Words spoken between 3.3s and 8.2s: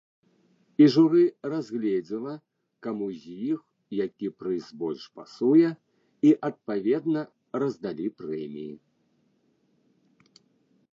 іх які прыз больш пасуе і адпаведна раздалі